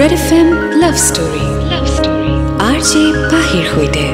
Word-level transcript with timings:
Red 0.00 0.12
F 0.18 0.28
M 0.38 0.48
love 0.82 0.96
story 1.08 1.44
love 1.72 1.84
story 1.96 2.32
R 2.68 2.78
J 2.88 3.02
পাহিৰ 3.32 3.64
সৈতে 3.72 4.04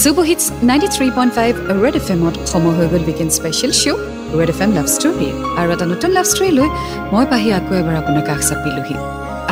super 0.00 0.24
hits 0.30 0.44
ninety 0.68 0.88
three 0.94 1.06
point 1.16 1.32
five 1.38 1.52
Red 1.82 1.94
F 2.00 2.06
এমত 2.14 2.34
সময় 2.52 2.74
হৈ 2.78 2.86
গ'ল 2.92 3.02
weekend 3.08 3.32
special 3.38 3.72
show' 3.80 4.00
Red 4.38 4.50
F 4.54 4.60
M 4.64 4.70
love 4.78 4.86
story 4.96 5.28
আৰু 5.60 5.68
এটা 5.74 5.86
নতুন 5.92 6.10
লাভ 6.16 6.26
ষ্টৰী 6.32 6.50
লৈ 6.58 6.68
মই 7.12 7.24
পাহি 7.32 7.48
আকৌ 7.58 7.72
এবাৰ 7.82 7.96
আপোনাৰ 8.02 8.22
কাষ 8.28 8.40
চাপিলোহি। 8.48 8.96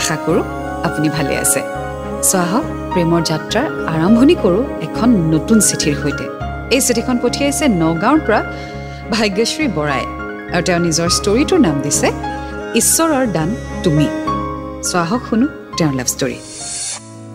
আশা 0.01 0.17
কৰোঁ 0.25 0.43
আপুনি 0.87 1.09
ভালে 1.17 1.35
আছে। 1.45 1.61
চ' 2.29 2.35
আহক 2.45 2.65
প্ৰেমৰ 2.93 3.21
যাত্ৰাৰ 3.31 3.67
আৰম্ভণি 3.95 4.35
কৰোঁ 4.45 4.65
এখন 4.87 5.09
নতুন 5.35 5.59
চিঠিৰ 5.69 5.95
সৈতে। 6.03 6.27
এই 6.75 6.81
চিঠিখন 6.87 7.17
পঠিয়াইছে 7.25 7.65
নগাঁৱৰ 7.83 8.19
পৰা 8.27 8.41
ভাগ্যশ্ৰী 9.15 9.67
বৰাই। 9.79 10.05
আৰু 10.55 10.63
তেওঁ 10.69 10.81
নিজৰ 10.87 11.09
ষ্টৰিটোৰ 11.19 11.61
নাম 11.67 11.77
দিছে 11.85 12.09
ঈশ্বৰৰ 12.81 13.25
দান 13.37 13.49
তুমি। 13.87 14.09
চ' 14.89 14.97
আহক 15.05 15.23
শুনো 15.29 15.47
তেওঁৰ 15.79 15.95
লাভ 15.99 16.09
ষ্টৰী 16.15 16.39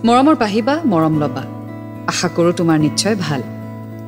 মৰমৰ 0.08 0.36
পাহিবা 0.44 0.74
মৰম 0.92 1.16
ল'বা। 1.22 1.44
আশা 2.12 2.28
কৰোঁ 2.36 2.54
তোমাৰ 2.60 2.78
নিশ্চয় 2.86 3.16
ভাল। 3.26 3.42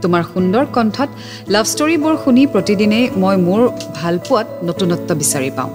তোমাৰ 0.03 0.23
সুন্দৰ 0.31 0.65
কণ্ঠত 0.75 1.09
লাভ 1.55 1.65
ষ্টৰীবোৰ 1.73 2.13
শুনি 2.23 2.43
প্ৰতিদিনেই 2.53 3.05
মই 3.21 3.35
মোৰ 3.47 3.61
ভাল 3.99 4.15
পোৱাত 4.27 4.47
নতুনত্ব 4.67 5.09
বিচাৰি 5.21 5.49
পাওঁ। 5.57 5.71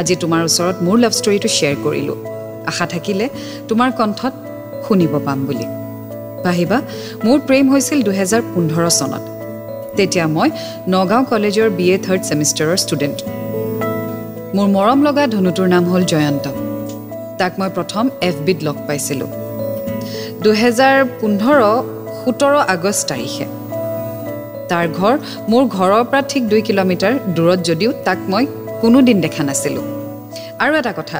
আজি 0.00 0.14
তোমাৰ 0.22 0.40
ওচৰত 0.48 0.76
মোৰ 0.86 0.96
লাভ 1.04 1.12
ষ্টৰীটো 1.18 1.48
শ্বেয়াৰ 1.56 1.76
কৰিলোঁ। 1.84 2.18
আশা 2.70 2.86
থাকিলে 2.94 3.26
তোমাৰ 3.68 3.90
কণ্ঠত 3.98 4.34
শুনিব 4.84 5.12
পাম 5.26 5.38
বুলি। 5.48 5.66
পাহিবা 6.44 6.78
মোৰ 7.24 7.38
প্ৰেম 7.48 7.64
হৈছিল 7.72 7.98
দুহেজাৰ 8.08 8.42
পোন্ধৰ 8.52 8.84
চনত। 8.98 9.24
তেতিয়া 9.96 10.26
মই 10.36 10.48
নগাঁও 10.94 11.22
কলেজৰ 11.32 11.68
বি 11.78 11.86
এ 11.94 11.96
থাৰ্ড 12.04 12.22
ছেমিষ্টাৰৰ 12.28 12.78
ষ্টুডেণ্ট 12.84 13.18
মোৰ 14.56 14.66
মৰম 14.76 14.98
লগা 15.06 15.22
ধনুটোৰ 15.34 15.68
নাম 15.74 15.84
হ'ল 15.92 16.04
জয়ন্ত। 16.14 16.67
তাক 17.40 17.52
মই 17.60 17.70
প্ৰথম 17.76 18.04
এফ 18.28 18.36
বিত 18.46 18.58
লগ 18.66 18.76
পাইছিলোঁ। 18.88 19.30
দুহেজাৰ 20.44 20.96
পোন্ধৰ 21.20 21.58
সোতৰ 22.20 22.54
আগষ্ট 22.74 23.02
তাৰিখে। 23.10 23.46
তাৰ 24.70 24.86
ঘৰ 24.98 25.14
মোৰ 25.50 25.62
ঘৰৰ 25.76 26.02
পৰা 26.10 26.20
ঠিক 26.32 26.42
দুই 26.52 26.62
কিলোমিটাৰ 26.68 27.14
দূৰত 27.36 27.60
যদিও 27.68 27.90
তাক 28.06 28.18
মই 28.32 28.44
কোনোদিন 28.82 29.16
দেখা 29.24 29.42
নাছিলোঁ। 29.48 29.84
আৰু 30.62 30.72
এটা 30.80 30.92
কথা 30.98 31.18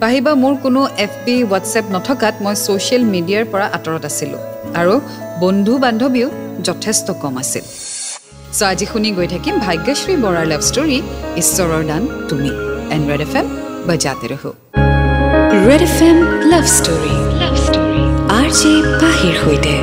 পাহিবা 0.00 0.32
মোৰ 0.42 0.54
কোনো 0.64 0.80
এফ 1.04 1.12
বি 1.24 1.34
হোৱাটছএপ 1.42 1.86
নথকাত 1.94 2.34
মই 2.44 2.54
ছ'চিয়েল 2.64 3.02
মিডিয়াৰ 3.14 3.44
পৰা 3.52 3.66
আঁতৰত 3.76 4.04
আছিলোঁ 4.10 4.40
আৰু 4.80 4.94
বন্ধু 5.42 5.72
বান্ধৱীও 5.84 6.28
যথেষ্ট 6.68 7.06
কম 7.22 7.34
আছিল। 7.42 7.64
চ' 8.56 8.62
আজি 8.70 8.86
শুনি 8.92 9.10
গৈ 9.18 9.26
থাকিম 9.34 9.54
ভাগ্যশ্ৰী 9.66 10.14
বৰাৰ 10.24 10.46
লাভ 10.52 10.62
ষ্টৰী 10.68 10.98
ঈশ্বৰৰ 11.42 11.82
দান 11.90 12.02
তুমি। 12.30 12.50
এণ্ড 12.94 13.04
ৰেড 13.10 13.22
এফ 13.26 13.34
এম 13.40 13.46
বজাতে 13.88 14.26
ৰহো। 14.32 14.50
Red 15.64 15.82
F 15.88 15.98
M 16.08 16.18
love 16.52 16.64
story 16.76 17.14
love 17.42 17.54
story 17.66 18.02
R 18.38 18.48
J 18.58 18.72
পাহিৰ 19.02 19.34
সৈতে 19.42 19.74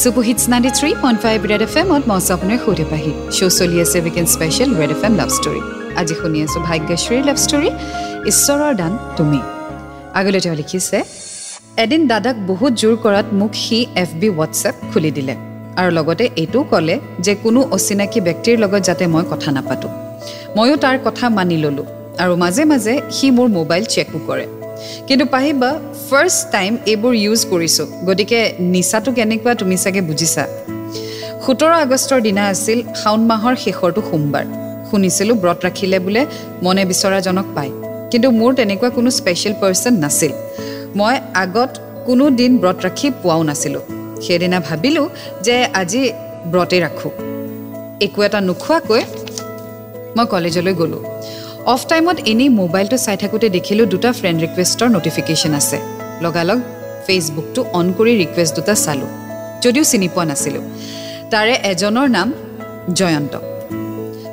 super 0.00 0.24
hits 0.28 0.44
ninety 0.52 0.70
three 0.78 0.90
point 1.02 1.18
five 1.24 1.38
Red 1.50 1.62
F 1.66 1.74
এমত 1.82 2.02
মই 2.10 2.16
আছোঁ 2.20 2.32
আপোনাৰ 2.36 2.58
সৈতে 2.64 2.84
পাহি। 2.92 3.12
শ্ব' 3.36 3.54
চলি 3.58 3.76
আছে 3.84 3.96
weekend 4.04 4.28
special 4.34 4.70
Red 4.80 4.90
F 4.96 5.02
M 5.08 5.14
love 5.20 5.30
story 5.38 5.60
আজি 6.00 6.14
শুনি 6.20 6.38
আছোঁ 6.46 6.60
ভাগ্যশ্ৰীৰ 6.68 7.22
লাভ 7.28 7.36
ষ্টৰী 7.44 7.70
ঈশ্বৰৰ 8.30 8.72
দান 8.80 8.92
তুমি। 9.18 9.40
আগলৈ 10.18 10.40
তেওঁ 10.44 10.56
লিখিছে 10.60 10.98
এদিন 11.84 12.00
দাদাক 12.10 12.36
বহুত 12.50 12.72
জোৰ 12.82 12.94
কৰাত 13.04 13.26
মোক 13.40 13.52
সি 13.64 13.78
এফ 14.02 14.10
বি 14.20 14.28
হোৱাটছএপ 14.36 14.76
খুলি 14.90 15.10
দিলে। 15.18 15.34
আৰু 15.78 15.90
লগতে 15.98 16.24
এইটোও 16.42 16.62
ক'লে 16.72 16.96
যে 17.24 17.32
কোনো 17.44 17.60
অচিনাকি 17.76 18.18
ব্যক্তিৰ 18.26 18.54
লগত 18.64 18.82
যাতে 18.88 19.04
মই 19.14 19.24
কথা 19.32 19.48
নাপাতোঁ। 19.56 19.92
ময়ো 20.56 20.76
তাৰ 20.84 20.96
কথা 21.06 21.24
মানি 21.38 21.58
ল'লোঁ। 21.64 21.88
আৰু 22.22 22.34
মাজে 22.42 22.64
মাজে 22.64 22.94
সি 23.16 23.26
মোৰ 23.36 23.48
মোবাইল 23.58 23.84
চেকো 23.94 24.18
কৰে। 24.28 24.46
কিন্তু 25.08 25.24
পাহিবা 25.34 25.70
ফাৰ্ষ্ট 26.08 26.40
টাইম 26.54 26.72
এইবোৰ 26.92 27.12
ইউজ 27.24 27.40
কৰিছোঁ। 27.52 27.86
গতিকে 28.06 28.40
নিচাটো 28.74 29.10
কেনেকুৱা 29.18 29.52
তুমি 29.60 29.76
চাগে 29.84 30.00
বুজিছা। 30.00 30.44
সোতৰ 31.44 31.72
আগষ্টৰ 31.84 32.20
দিনা 32.26 32.42
আছিল 32.52 32.78
শাওণ 33.00 33.20
মাহৰ 33.30 33.54
শেষৰটো 33.64 34.00
সোমবাৰ। 34.10 34.44
শুনিছিলোঁ 34.90 35.36
ব্ৰত 35.42 35.58
ৰাখিলে 35.66 35.98
বোলে 35.98 36.22
মনে 36.62 36.82
বিচৰাজনক 36.90 37.46
পায়। 37.56 37.72
কিন্তু 38.10 38.28
মোৰ 38.30 38.50
তেনেকুৱা 38.54 38.88
কোনো 38.90 39.10
স্পেচিয়েল 39.18 39.54
পাৰ্চন 39.60 39.92
নাছিল। 40.04 40.32
মই 40.98 41.14
আগত 41.44 41.70
কোনো 42.06 42.24
দিন 42.30 42.52
ব্ৰত 42.58 42.78
ৰাখি 42.86 43.06
পোৱাও 43.22 43.42
নাছিলোঁ। 43.42 43.84
সেইদিনা 44.22 44.58
ভাবিলোঁ 44.60 45.06
যে 45.42 45.56
আজি 45.80 46.02
ব্ৰতেই 46.52 46.80
ৰাখোঁ। 46.80 47.12
একো 48.06 48.18
এটা 48.22 48.40
নোখোৱাকৈ 48.40 49.02
মই 50.16 50.26
কলেজলৈ 50.26 50.74
গ'লোঁ। 50.74 51.02
অফ 51.74 51.82
টাইমত 51.90 52.18
এনেই 52.32 52.50
মোবাইলটো 52.60 52.96
চাই 53.06 53.16
থাকোঁতে 53.22 53.46
দেখিলোঁ 53.56 53.86
দুটা 53.92 54.10
ফ্ৰেণ্ড 54.18 54.38
ৰিকুৱেষ্টৰ 54.44 54.88
ন'টিফিকেশ্যন 54.94 55.52
আছে। 55.60 55.78
লগালগ 56.24 56.58
ফেচবুকটো 57.06 57.60
অন 57.78 57.86
কৰি 57.98 58.12
ৰিকুৱেষ্ট 58.22 58.52
দুটা 58.58 58.74
চালোঁ 58.84 59.10
যদিও 59.64 59.84
চিনি 59.90 60.08
পোৱা 60.14 60.24
নাছিলোঁ। 60.30 60.64
তাৰে 61.32 61.54
এজনৰ 61.72 62.06
নাম 62.16 62.28
জয়ন্ত। 62.98 63.34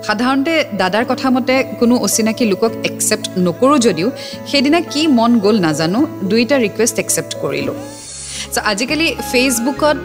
সাধাৰণতে 0.07 0.53
দাদাৰ 0.79 1.05
কথা 1.11 1.27
মতে 1.35 1.55
কোনো 1.79 1.95
অচিনাকি 2.05 2.43
লোকক 2.51 2.71
একচেপ্ট 2.89 3.25
নকৰোঁ 3.45 3.77
যদিও 3.87 4.07
সেইদিনা 4.49 4.79
কি 4.91 5.01
মন 5.17 5.31
গ'ল 5.43 5.57
নাজানো 5.65 5.99
দুইটা 6.31 6.55
ৰিকুৱেষ্ট 6.65 6.95
একচেপ্ট 7.03 7.31
কৰিলোঁ। 7.43 7.75
চ' 8.53 8.63
আজিকালি 8.71 9.07
ফেচবুকত 9.29 9.97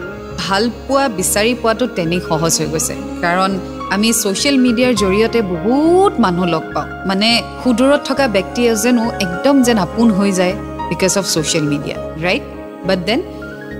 ভাল 0.43 0.63
পোৱা 0.87 1.05
বিচাৰি 1.19 1.51
পোৱাটো 1.61 1.85
তেনেই 1.97 2.21
সহজ 2.29 2.53
হৈ 2.59 2.67
গৈছে। 2.73 2.93
কাৰণ 3.23 3.51
আমি 3.95 4.09
ছ'চিয়েল 4.21 4.57
মিডিয়াৰ 4.65 4.93
জৰিয়তে 5.03 5.39
বহুত 5.55 6.13
মানুহ 6.25 6.45
লগ 6.53 6.63
পাওঁ। 6.73 6.87
মানে 7.09 7.29
সুদূৰত 7.61 8.01
থকা 8.09 8.25
ব্যক্তি 8.35 8.61
এজনো 8.73 9.03
একদম 9.25 9.55
যেন 9.67 9.77
আপোন 9.85 10.07
হৈ 10.17 10.31
যায় 10.39 10.53
because 10.91 11.13
of 11.19 11.25
social 11.33 11.65
media 11.73 11.95
right 12.25 12.43
but 12.87 12.99
then 13.07 13.19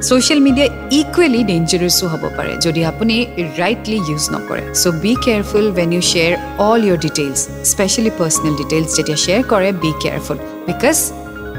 social 0.08 0.40
media 0.48 0.68
equally 1.00 1.42
ডেঞ্জাৰাছো 1.52 2.06
হ'ব 2.12 2.24
পাৰে 2.38 2.54
যদি 2.66 2.82
আপুনি 2.92 3.16
ৰাইটলি 3.60 3.98
ইউজ 4.10 4.24
নকৰে। 4.36 4.64
So' 4.82 4.94
be 5.04 5.14
careful 5.26 5.66
when 5.78 5.90
you 5.96 6.02
share 6.12 6.34
all 6.68 6.82
your 6.88 6.98
details 7.06 7.40
specially 7.72 8.12
personal 8.20 8.54
details 8.62 8.90
যেতিয়া 8.98 9.18
শ্বেয়াৰ 9.24 9.44
কৰে 9.52 9.70
বি 9.84 9.92
কেয়াৰফুল 10.02 10.38
বিকজ 10.70 10.98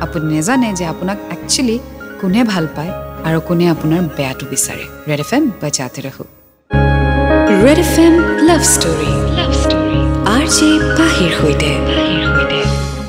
আপুনি 0.04 0.26
নেজানে 0.34 0.68
যে 0.78 0.84
আপোনাক 0.92 1.18
একচুৱেলি 1.34 1.76
কোনে 2.20 2.42
ভাল 2.52 2.64
পায় 2.76 2.92
আৰু 3.28 3.38
কোনে 3.48 3.64
আপোনাৰ 3.74 4.00
বেয়াটো 4.16 4.44
বিচাৰে। 4.52 4.84
ৰেড 5.08 5.20
এফ 5.24 5.30
এম 5.36 5.44
বজাতে 5.62 6.00
ৰাখোঁ 6.06 6.41
Red 7.60 7.78
F 7.84 7.94
M 8.06 8.14
love 8.48 8.62
story 8.74 9.10
love 9.38 9.52
story 9.62 9.98
R 10.34 10.44
J 10.56 10.68
পাহিৰ 10.98 11.32
সৈতে 11.38 11.70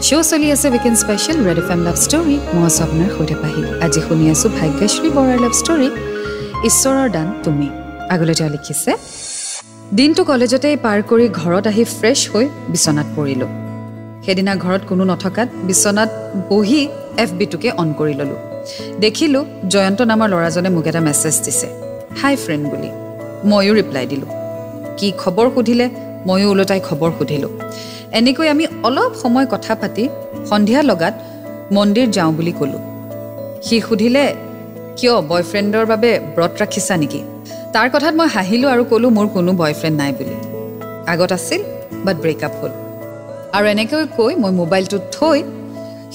শ্ব' 0.07 0.25
চলি 0.31 0.47
আছে 0.55 0.67
weekend 0.73 0.97
special 1.03 1.37
Red 1.47 1.59
F 1.63 1.69
M 1.75 1.81
love 1.87 1.97
story 2.05 2.35
মই 2.53 2.63
আছোঁ 2.69 2.83
আপোনাৰ 2.87 3.09
সৈতে 3.17 3.35
পাহি 3.43 3.61
আজি 3.85 3.99
শুনি 4.07 4.25
আছোঁ 4.33 4.49
ভাগ্যশ্ৰী 4.59 5.07
বৰাৰ 5.17 5.39
লাভ 5.45 5.53
ষ্টৰী 5.61 5.87
ঈশ্বৰৰ 6.69 7.07
দান 7.15 7.27
তুমি। 7.45 7.67
আগলৈ 8.13 8.33
তেওঁ 8.39 8.49
লিখিছে 8.55 8.91
দিনটো 9.97 10.21
কলেজতেই 10.31 10.75
পাৰ 10.85 10.99
কৰি 11.11 11.25
ঘৰত 11.41 11.65
আহি 11.71 11.83
ফ্ৰেছ 11.97 12.19
হৈ 12.31 12.45
বিচনাত 12.73 13.07
পৰিলোঁ। 13.17 13.49
সেইদিনা 14.25 14.53
ঘৰত 14.63 14.81
কোনো 14.89 15.03
নথকাত 15.11 15.49
বিচনাত 15.69 16.09
বহি 16.51 16.81
এফ 17.23 17.29
বিটোকে 17.39 17.69
অন 17.81 17.89
কৰি 17.99 18.13
ল'লোঁ। 18.19 18.39
দেখিলোঁ 19.03 19.43
জয়ন্ত 19.73 19.99
নামৰ 20.11 20.27
ল'ৰাজনে 20.33 20.69
মোক 20.75 20.85
এটা 20.89 21.01
মেছেজ 21.07 21.35
দিছে 21.45 21.67
হাই 22.21 22.33
ফ্ৰেণ্ড 22.45 22.65
বুলি। 22.73 22.91
ময়ো 23.49 23.73
ৰিপ্লাই 23.79 24.05
দিলোঁ। 24.11 24.29
কি 24.97 25.07
খবৰ 25.21 25.47
সুধিলে? 25.55 25.87
ময়ো 26.27 26.47
ওলোটাই 26.51 26.81
খবৰ 26.87 27.09
সুধিলোঁ। 27.17 27.51
এনেকৈ 28.19 28.47
আমি 28.53 28.65
অলপ 28.87 29.11
সময় 29.23 29.47
কথা 29.53 29.73
পাতি 29.81 30.03
সন্ধিয়া 30.49 30.81
লগাত 30.89 31.13
মন্দিৰ 31.75 32.07
যাওঁ 32.11 32.31
বুলি 32.37 32.53
ক'লোঁ। 32.59 32.81
সি 33.65 33.75
সুধিলে 33.87 34.23
কিয় 34.97 35.15
বয়ফ্ৰেণ্ডৰ 35.29 35.85
বাবে 35.91 36.11
ব্ৰত 36.35 36.53
ৰাখিছা 36.61 36.95
নেকি? 37.01 37.21
তাৰ 37.73 37.87
কথাত 37.93 38.13
মই 38.19 38.27
হাঁহিলোঁ 38.35 38.69
আৰু 38.73 38.83
ক'লোঁ 38.91 39.11
মোৰ 39.17 39.27
কোনো 39.35 39.51
বয়ফ্ৰেণ্ড 39.61 39.95
নাই 40.01 40.11
বুলি। 40.17 40.35
আগত 41.13 41.31
আছিল 41.37 41.61
বাট 42.05 42.15
ব্ৰেকআপ 42.23 42.53
হ'ল। 42.59 42.71
আৰু 43.55 43.65
এনেকৈ 43.73 44.03
কৈ 44.17 44.33
মই 44.43 44.51
মোবাইলটো 44.61 44.97
থৈ 45.15 45.37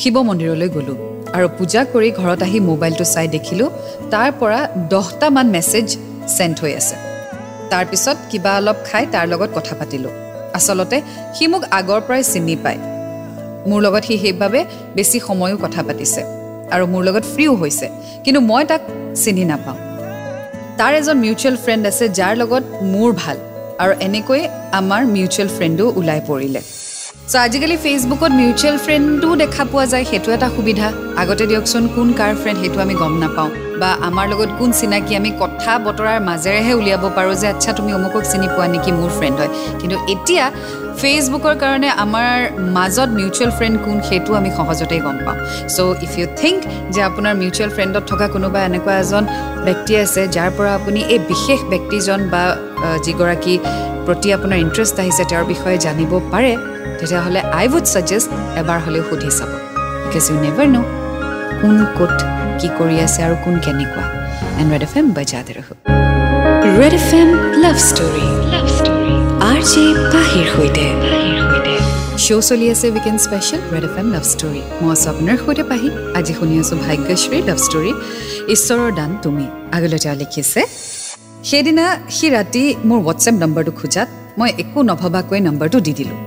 শিৱ 0.00 0.16
মন্দিৰলৈ 0.28 0.68
গ'লোঁ। 0.76 0.98
আৰু 1.36 1.46
পূজা 1.58 1.80
কৰি 1.92 2.08
ঘৰত 2.20 2.40
আহি 2.46 2.58
মোবাইলটো 2.70 3.04
চাই 3.14 3.26
দেখিলোঁ 3.34 3.68
তাৰ 4.12 4.28
পৰা 4.40 4.60
দহটামান 4.92 5.46
মেছেজ 5.54 5.86
চেণ্ড 6.36 6.56
হৈ 6.60 6.72
আছে। 6.80 7.07
তাৰপিছত 7.72 8.16
কিবা 8.30 8.52
অলপ 8.60 8.78
খাই 8.88 9.04
তাৰ 9.14 9.26
লগত 9.32 9.50
কথা 9.56 9.74
পাতিলোঁ। 9.80 10.12
আচলতে 10.58 10.96
সি 11.36 11.44
মোক 11.52 11.62
আগৰ 11.78 12.00
পৰাই 12.06 12.22
চিনি 12.32 12.56
পায়। 12.64 12.80
মোৰ 13.68 13.80
লগত 13.86 14.02
সি 14.08 14.14
সেইবাবে 14.22 14.60
বেছি 14.96 15.18
সময়ো 15.28 15.56
কথা 15.64 15.80
পাতিছে 15.88 16.22
আৰু 16.74 16.84
মোৰ 16.92 17.02
লগত 17.08 17.24
ফ্ৰীও 17.34 17.52
হৈছে 17.62 17.86
কিন্তু 18.24 18.40
মই 18.50 18.62
তাক 18.70 18.82
চিনি 19.22 19.44
নাপাওঁ। 19.50 19.78
তাৰ 20.78 20.92
এজন 21.00 21.16
মিউচুৱেল 21.24 21.56
ফ্ৰেণ্ড 21.64 21.82
আছে 21.90 22.04
যাৰ 22.18 22.34
লগত 22.42 22.64
মোৰ 22.92 23.10
ভাল 23.22 23.36
আৰু 23.82 23.92
এনেকৈ 24.06 24.40
আমাৰ 24.80 25.00
মিউচুৱেল 25.14 25.48
ফ্ৰেণ্ডো 25.56 25.84
ওলাই 25.98 26.20
পৰিলে। 26.28 26.60
চ' 27.30 27.36
আজিকালি 27.46 27.76
ফেচবুকত 27.84 28.32
মিউচুৱেল 28.40 28.76
ফ্ৰেণ্ডো 28.84 29.28
দেখা 29.42 29.62
পোৱা 29.70 29.86
যায় 29.92 30.04
সেইটো 30.10 30.28
এটা 30.36 30.48
সুবিধা। 30.56 30.88
আগতে 31.22 31.44
দিয়কচোন 31.50 31.84
কোন 31.94 32.08
কাৰ 32.20 32.32
ফ্ৰেণ্ড 32.40 32.58
সেইটো 32.62 32.78
আমি 32.84 32.94
গম 33.02 33.14
নাপাওঁ। 33.22 33.50
বা 33.80 33.90
আমাৰ 34.08 34.26
লগত 34.32 34.50
কোন 34.58 34.70
চিনাকি 34.78 35.12
আমি 35.20 35.30
কথা 35.42 35.72
বতৰাৰ 35.86 36.18
মাজেৰেহে 36.28 36.72
উলিয়াব 36.80 37.04
পাৰোঁ 37.16 37.34
যে 37.42 37.46
আচ্ছা 37.52 37.70
তুমি 37.78 37.90
অমুকক 37.98 38.24
চিনি 38.30 38.48
পোৱা 38.54 38.66
নেকি? 38.74 38.90
মোৰ 38.98 39.10
ফ্ৰেণ্ড 39.18 39.36
হয়। 39.40 39.50
কিন্তু 39.80 39.96
এতিয়া 40.12 40.44
ফেচবুকৰ 41.00 41.54
কাৰণে 41.62 41.88
আমাৰ 42.04 42.32
মাজত 42.76 43.08
মিউচুৱেল 43.18 43.50
ফ্ৰেণ্ড 43.58 43.76
কোন 43.84 43.96
সেইটো 44.08 44.30
আমি 44.40 44.50
সহজতেই 44.58 45.00
গম 45.06 45.16
পাওঁ 45.26 45.38
চ' 45.74 45.78
ইফ 46.06 46.12
ইউ 46.18 46.26
থিংক 46.40 46.58
যে 46.94 47.00
আপোনাৰ 47.08 47.32
মিউচুৱেল 47.42 47.70
ফ্ৰেণ্ডত 47.76 48.04
থকা 48.10 48.26
কোনোবা 48.34 48.58
এনেকুৱা 48.68 48.94
এজন 49.02 49.24
ব্যক্তি 49.66 49.92
আছে 50.04 50.22
যাৰ 50.36 50.50
পৰা 50.56 50.70
আপুনি 50.78 51.00
এই 51.14 51.20
বিশেষ 51.30 51.60
ব্যক্তিজন 51.72 52.20
বা 52.32 52.42
যিগৰাকী 53.04 53.54
প্ৰতি 54.06 54.28
আপোনাৰ 54.36 54.58
ইণ্টাৰেষ্ট 54.64 54.96
আহিছে 55.02 55.22
তেওঁৰ 55.30 55.44
বিষয়ে 55.52 55.78
জানিব 55.86 56.12
পাৰে 56.32 56.52
তেতিয়াহ'লে 56.98 57.40
আই 57.58 57.66
উড 57.74 57.84
ছাজেষ্ট 57.92 58.28
এবাৰ 58.60 58.78
হ'লেও 58.84 59.02
সুধি 59.08 59.30
চাব। 59.38 59.50
বিকজ 60.04 60.24
ইউ 60.30 60.36
নেভাৰ 60.44 60.66
ন' 60.74 60.86
কোন 61.60 61.76
ক'ত 61.98 62.37
কি 62.60 62.68
কৰি 62.78 62.96
আছে 63.06 63.20
আৰু 63.26 63.36
কোন 63.44 63.54
কেনেকুৱা। 63.64 64.04
এণ্ড 64.60 64.68
ৰেড 64.72 64.82
এফ 64.86 64.94
এম 64.98 65.06
বজাতে 65.16 65.52
ৰহ 65.58 65.68
Red 66.80 66.94
F 67.00 67.10
M 67.20 67.28
love 67.64 67.76
story 67.88 68.26
love 68.54 68.66
story 68.78 69.14
R 69.50 69.60
J 69.70 69.84
পাহিৰ 70.12 70.46
সৈতে। 70.54 70.86
শ্ব' 72.24 72.44
চলি 72.48 72.66
আছে 72.74 72.86
weekend 72.94 73.20
special 73.26 73.60
Red 73.74 73.84
F 73.88 73.94
M 74.00 74.08
love 74.14 74.24
story 74.32 74.62
মই 74.80 74.90
আছোঁ 74.94 75.08
আপোনাৰ 75.12 75.36
সৈতে 75.44 75.64
পাহি 75.70 75.88
আজি 76.18 76.32
শুনি 76.38 76.54
আছোঁ 76.62 76.76
ভাগ্যশ্ৰী 76.86 77.38
লাভ 77.48 77.58
ষ্টৰী 77.66 77.92
ঈশ্বৰৰ 78.54 78.90
দান 78.98 79.10
তুমি। 79.24 79.46
আগলৈ 79.76 79.98
তেওঁ 80.04 80.16
লিখিছে 80.22 80.60
সেইদিনা 81.48 81.84
সি 82.16 82.26
ৰাতি 82.36 82.64
মোৰ 82.88 82.98
হোৱাটছএপ 83.06 83.36
নম্বৰটো 83.42 83.72
খোজাত 83.80 84.08
মই 84.38 84.50
একো 84.62 84.78
নভবাকৈ 84.90 85.38
নম্বৰটো 85.48 85.78
দি 85.86 85.92
দিলোঁ। 85.98 86.18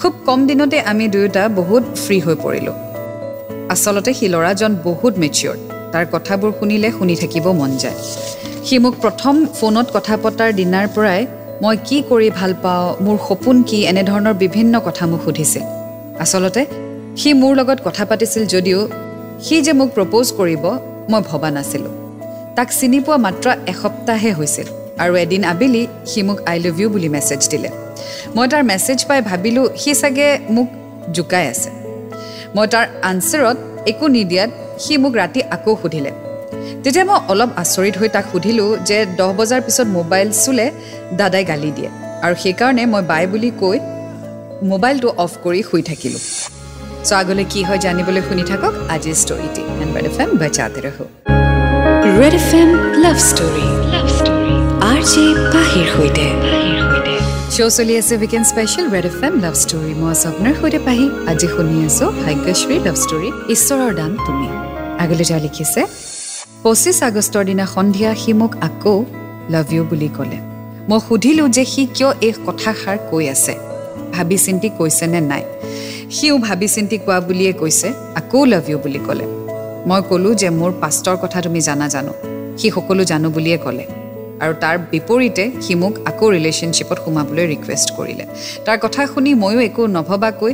খুব 0.00 0.12
কম 0.28 0.38
দিনতে 0.48 0.76
আমি 0.90 1.04
দুয়োটা 1.14 1.42
বহুত 1.58 1.84
ফ্ৰী 2.04 2.16
হৈ 2.24 2.36
পৰিলোঁ। 2.44 2.76
আচলতে 3.72 4.10
সি 4.18 4.26
ল'ৰাজন 4.34 4.72
বহুত 4.86 5.14
মেচিয়ৰ 5.22 5.56
তাৰ 5.92 6.04
কথাবোৰ 6.14 6.50
শুনিলে 6.58 6.88
শুনি 6.98 7.14
থাকিব 7.22 7.46
মন 7.60 7.70
যায়। 7.82 7.98
সি 8.66 8.76
মোক 8.84 8.94
প্ৰথম 9.02 9.34
ফোনত 9.58 9.86
কথা 9.96 10.14
পতাৰ 10.22 10.50
দিনাৰ 10.58 10.86
পৰাই 10.94 11.20
মই 11.62 11.76
কি 11.86 11.98
কৰি 12.10 12.28
ভাল 12.38 12.52
পাওঁ 12.62 12.86
মোৰ 13.04 13.16
সপোন 13.28 13.56
কি? 13.68 13.78
এনেধৰণৰ 13.90 14.34
বিভিন্ন 14.44 14.74
কথা 14.86 15.04
মোক 15.10 15.20
সুধিছিল 15.26 15.64
আচলতে 16.24 16.62
সি 17.20 17.30
মোৰ 17.40 17.52
লগত 17.60 17.78
কথা 17.86 18.04
পাতিছিল 18.10 18.42
যদিও 18.54 18.80
সি 19.44 19.56
যে 19.66 19.72
মোক 19.78 19.88
প্ৰপ'জ 19.96 20.26
কৰিব 20.38 20.64
মই 21.10 21.20
ভবা 21.28 21.48
নাছিলোঁ। 21.56 21.94
তাক 22.56 22.68
চিনি 22.78 22.98
পোৱা 23.06 23.18
মাত্ৰ 23.26 23.46
এসপ্তাহহে 23.72 24.30
হৈছিল 24.38 24.66
আৰু 25.02 25.12
এদিন 25.24 25.42
আবেলি 25.52 25.82
সি 26.10 26.20
মোক 26.28 26.38
আই 26.50 26.58
লাভ 26.64 26.76
ইউ 26.80 26.88
বুলি 26.94 27.08
মেছেজ 27.14 27.42
দিলে। 27.52 27.70
মই 28.36 28.46
তাৰ 28.52 28.62
মেছেজ 28.70 28.98
পাই 29.08 29.20
ভাবিলোঁ 29.30 29.66
সি 29.82 29.90
চাগে 30.00 30.28
মোক 30.54 30.68
জোকাই 31.16 31.46
আছে। 31.54 31.70
মই 32.56 32.66
তাৰ 32.72 32.86
আনচাৰত 33.10 33.56
একো 33.90 34.06
নিদিয়াত 34.16 34.50
সি 34.82 34.92
মোক 35.02 35.12
ৰাতি 35.20 35.40
আকৌ 35.56 35.72
সুধিলে। 35.82 36.10
তেতিয়া 36.82 37.04
মই 37.10 37.18
অলপ 37.32 37.50
আচৰিত 37.62 37.94
হৈ 38.00 38.08
তাক 38.16 38.24
সুধিলোঁ 38.32 38.70
যে 38.88 38.98
দহ 39.18 39.30
বজাৰ 39.38 39.60
পিছত 39.66 39.86
মোবাইল 39.98 40.28
চুলে 40.42 40.66
দাদাই 41.18 41.44
গালি 41.50 41.70
দিয়ে 41.76 41.90
আৰু 42.24 42.34
সেইকাৰণে 42.42 42.82
মই 42.92 43.02
বাই 43.10 43.24
বুলি 43.32 43.50
কৈ 43.62 43.76
মোবাইলটো 44.70 45.08
অফ 45.24 45.32
কৰি 45.44 45.60
শুই 45.68 45.82
থাকিলোঁ। 45.90 46.22
চ' 47.06 47.12
আগলৈ 47.20 47.44
কি 47.52 47.60
হয় 47.68 47.80
জানিবলৈ 47.86 48.22
শুনি 48.28 48.44
থাকক। 48.50 48.72
আজিৰ 48.94 49.16
ষ্টৰিটি 49.22 49.62
এণ্ড 49.82 49.90
ৰেড 49.96 50.06
এফ 50.10 50.16
এম 50.22 50.30
বজাতে 50.42 50.80
ৰহো। 50.86 51.04
Red 52.20 52.34
F 52.40 52.50
M 52.60 52.70
love 53.04 53.16
story 53.28 53.66
love 53.94 54.06
story 54.18 54.54
R 54.90 55.00
J 55.10 55.24
পাহিৰ 55.54 55.86
সৈতে। 55.94 56.26
শ্ব' 57.54 57.74
চলি 57.78 57.94
আছে 58.00 58.14
weekend 58.22 58.46
special 58.52 58.86
Red 58.94 59.06
F 59.10 59.18
M 59.26 59.34
love 59.44 59.54
story 59.62 59.92
মই 60.00 60.08
আছোঁ 60.14 60.28
আপোনাৰ 60.30 60.54
সৈতে 60.60 60.80
পাহি 60.86 61.06
আজি 61.30 61.46
শুনি 61.54 61.76
আছোঁ 61.88 62.08
ভাগ্যশ্ৰী 62.22 62.76
লাভ 62.86 62.96
ষ্টৰী 63.04 63.28
ঈশ্বৰৰ 63.54 63.92
দান 63.98 64.12
তুমি 64.26 64.48
আগলৈ 65.02 65.24
তেওঁ 65.28 65.40
লিখিছে 65.46 65.80
পঁচিছ 66.62 66.98
আগষ্টৰ 67.08 67.44
দিনা 67.48 67.64
সন্ধিয়া 67.74 68.10
সি 68.20 68.30
মোক 68.40 68.52
আকৌ 68.68 68.96
লাভ 69.54 69.66
ইউ 69.74 69.82
বুলি 69.90 70.08
ক'লে 70.16 70.38
মই 70.88 70.98
সুধিলোঁ 71.06 71.48
যে 71.56 71.64
সি 71.72 71.82
কিয় 71.96 72.10
এই 72.26 72.32
কথাষাৰ 72.46 72.96
কৈ 73.10 73.24
আছে 73.34 73.54
ভাবি 74.14 74.36
চিন্তি 74.44 74.68
কৈছে 74.78 75.04
নে 75.12 75.20
নাই 75.30 75.42
সিও 76.14 76.34
ভাবি 76.46 76.66
চিন্তি 76.74 76.96
কোৱা 77.04 77.18
বুলিয়ে 77.28 77.52
কৈছে 77.60 77.88
আকৌ 78.20 78.38
লাভ 78.52 78.64
ইউ 78.70 78.78
বুলি 78.84 79.00
ক'লে 79.06 79.26
মই 79.88 80.00
ক'লোঁ 80.08 80.32
যে 80.40 80.48
মোৰ 80.58 80.70
পাষ্টৰ 80.82 81.16
কথা 81.22 81.38
তুমি 81.46 81.60
জানা 81.68 81.86
জানো 81.94 82.12
সি 82.58 82.66
সকলো 82.76 83.02
জানো 83.10 83.26
বুলিয়ে 83.36 83.58
ক'লে 83.66 83.84
আৰু 84.44 84.54
তাৰ 84.64 84.76
বিপৰীতে 84.92 85.44
সি 85.64 85.74
মোক 85.82 85.94
আকৌ 86.10 86.26
ৰিলেশ্যনশ্বিপত 86.36 86.98
সোমাবলৈ 87.04 87.44
ৰিকুৱেষ্ট 87.52 87.88
কৰিলে। 87.98 88.24
তাৰ 88.66 88.78
কথা 88.84 89.00
শুনি 89.12 89.30
ময়ো 89.42 89.60
একো 89.68 89.82
নভবাকৈ 89.96 90.52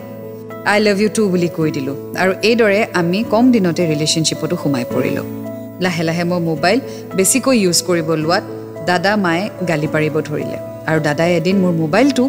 আই 0.72 0.78
লাভ 0.86 0.98
ইউ 1.02 1.08
টু 1.16 1.22
বুলি 1.32 1.48
কৈ 1.58 1.70
দিলোঁ। 1.76 1.96
আৰু 2.22 2.32
এইদৰে 2.48 2.80
আমি 3.00 3.18
কম 3.32 3.44
দিনতে 3.54 3.82
ৰিলেশ্যনশ্বিপতো 3.92 4.54
সোমাই 4.62 4.84
পৰিলোঁ। 4.94 5.26
লাহে 5.84 6.02
লাহে 6.08 6.24
মই 6.30 6.40
মোবাইল 6.50 6.78
বেছিকৈ 7.16 7.56
ইউজ 7.64 7.78
কৰিব 7.88 8.08
লোৱাত 8.24 8.44
দাদা 8.88 9.12
মায়ে 9.24 9.44
গালি 9.68 9.88
পাৰিব 9.94 10.14
ধৰিলে। 10.28 10.58
আৰু 10.90 10.98
দাদাই 11.08 11.30
এদিন 11.38 11.56
মোৰ 11.62 11.72
মোবাইলটো 11.82 12.24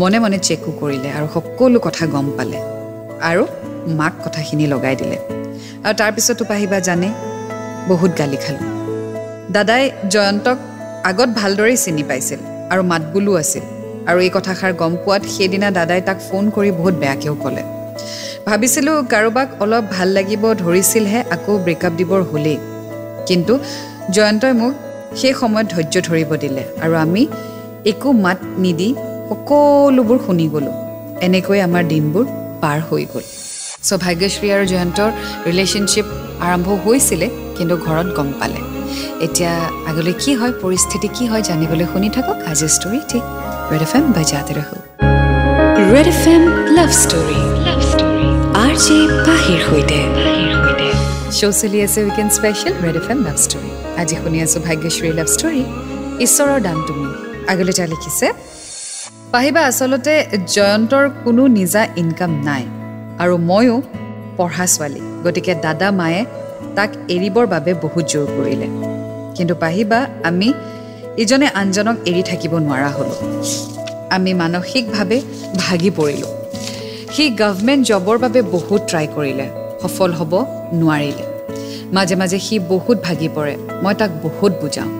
মনে 0.00 0.18
মনে 0.24 0.38
চেকো 0.46 0.70
কৰিলে 0.80 1.08
আৰু 1.18 1.26
সকলো 1.34 1.78
কথা 1.86 2.04
গম 2.14 2.26
পালে। 2.38 2.58
আৰু 3.30 3.42
মাক 4.00 4.14
কথাখিনি 4.24 4.66
লগাই 4.66 4.94
দিলে। 5.00 5.16
আৰু 5.86 5.94
তাৰপিছতো 6.00 6.42
পাহিবা 6.50 6.78
জানে 6.88 7.08
বহুত 7.90 8.10
গালি 8.20 8.38
খালোঁ। 8.44 8.66
দাদাই 9.54 9.84
জয়ন্তক 10.12 10.58
আগত 11.04 11.28
ভালদৰেই 11.40 11.76
চিনি 11.76 12.02
পাইছিল 12.02 12.40
আৰু 12.72 12.82
মাতবোলো 12.82 13.32
আছিল। 13.36 13.64
আৰু 14.08 14.18
এই 14.26 14.30
কথাষাৰ 14.36 14.72
গম 14.72 14.92
পোৱাত 15.04 15.22
সেইদিনা 15.34 15.68
দাদাই 15.70 16.00
তাক 16.08 16.18
ফোন 16.28 16.44
কৰি 16.56 16.70
বহুত 16.70 16.94
বেয়াকৈও 17.02 17.34
ক'লে। 17.42 17.62
ভাবিছিলোঁ 18.46 18.96
কাৰোবাক 19.12 19.48
অলপ 19.62 19.84
ভাল 19.96 20.08
লাগিব 20.08 20.42
ধৰিছিলহে 20.62 21.20
আকৌ 21.34 21.52
ব্ৰেকআপ 21.64 21.92
দিবৰ 22.00 22.20
হ'লেই। 22.30 22.58
কিন্তু 23.28 23.54
জয়ন্তই 24.14 24.54
মোক 24.60 24.72
সেই 25.20 25.34
সময়ত 25.40 25.66
ধৈৰ্য 25.74 25.94
ধৰিব 26.08 26.30
দিলে 26.42 26.62
আৰু 26.84 26.94
আমি 27.04 27.22
একো 27.92 28.12
মাত 28.24 28.38
নিদি 28.64 28.88
সকলোবোৰ 29.28 30.18
শুনি 30.26 30.46
গ'লোঁ। 30.54 30.76
এনেকৈ 31.26 31.58
আমাৰ 31.60 31.82
দিনবোৰ 31.92 32.24
পাৰ 32.62 32.78
হৈ 32.88 33.04
গ'ল। 33.12 33.24
চ' 33.86 34.00
ভাগ্যশ্ৰী 34.04 34.48
আৰু 34.54 34.64
জয়ন্তৰ 34.72 35.10
ৰিলেশ্যনশ্বিপ 35.48 36.06
আৰম্ভ 36.46 36.68
হৈছিলে 36.84 37.26
কিন্তু 37.56 37.74
ঘৰত 37.76 38.08
গম 38.16 38.28
পালে। 38.40 38.77
এতিয়া 39.26 39.52
আগলৈ 39.90 40.14
কি 40.22 40.32
হয় 40.40 40.52
পৰিস্থিতি 40.62 41.08
কি 41.16 41.24
হয় 41.30 41.42
জানিবলৈ 41.48 41.86
শুনি 41.92 42.08
থাকক 42.16 42.36
আজিৰ 42.50 42.70
ষ্টৰি 42.76 43.00
ঠিক 43.10 43.24
ৰেড 43.70 43.82
এফ 43.86 43.92
এম 43.98 44.04
বজাতে 44.16 44.52
ৰহো 44.58 44.76
Red 45.92 46.08
F 46.14 46.22
M 46.34 46.42
love 46.76 46.90
story 47.02 47.40
love 47.66 47.80
story 47.90 48.26
R 48.64 48.74
J 48.84 48.98
পাহিৰ 49.26 49.60
সৈতে। 49.68 50.00
শ্ব' 51.38 51.56
চলি 51.60 51.78
আছে 51.86 51.98
weekend 52.06 52.30
special 52.38 52.74
Red 52.84 52.96
F 53.00 53.06
M 53.12 53.18
love 53.26 53.36
story 53.44 53.70
আজি 54.00 54.14
শুনি 54.22 54.38
আছোঁ 54.44 54.60
ভাগ্যশ্ৰী 54.66 55.08
লাভ 55.18 55.28
ষ্টৰী 55.34 55.62
ঈশ্বৰৰ 56.24 56.58
দান 56.66 56.78
তুমি। 56.88 57.06
আগলৈ 57.52 57.72
তেওঁ 57.78 57.88
লিখিছে 57.94 58.26
পাহিবা 59.32 59.60
আচলতে 59.70 60.14
জয়ন্তৰ 60.54 61.04
কোনো 61.24 61.42
নিজা 61.58 61.82
ইনকাম 62.02 62.32
নাই 62.48 62.64
আৰু 63.22 63.34
ময়ো 63.50 63.76
পঢ়া 64.38 64.64
ছোৱালী। 64.74 65.02
গতিকে 65.24 65.52
দাদা 65.66 65.88
মায়ে 66.00 66.20
তাক 66.76 66.90
এৰিবৰ 67.14 67.46
বাবে 67.54 67.72
বহুত 67.84 68.04
জোৰ 68.12 68.26
কৰিলে 68.36 68.68
কিন্তু 69.36 69.54
পাহিবা 69.62 69.98
আমি 70.28 70.48
ইজনে 71.22 71.48
আনজনক 71.60 71.96
এৰি 72.10 72.22
থাকিব 72.30 72.52
নোৱাৰা 72.66 72.90
হ'লোঁ। 72.96 73.18
আমি 74.16 74.30
মানসিকভাৱে 74.42 75.18
ভাগি 75.62 75.90
পৰিলোঁ। 75.98 76.32
সি 77.14 77.24
গভমেণ্ট 77.42 77.82
জবৰ 77.90 78.16
বাবে 78.24 78.40
বহুত 78.54 78.80
ট্ৰাই 78.90 79.06
কৰিলে 79.16 79.46
সফল 79.82 80.10
হ'ব 80.18 80.32
নোৱাৰিলে। 80.80 81.24
মাজে 81.96 82.14
মাজে 82.20 82.38
সি 82.46 82.56
বহুত 82.72 82.96
ভাগি 83.06 83.28
পৰে 83.36 83.54
মই 83.82 83.94
তাক 84.00 84.10
বহুত 84.24 84.52
বুজাওঁ। 84.62 84.90